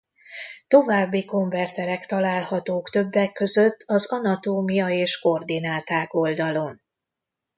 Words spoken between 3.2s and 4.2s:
között az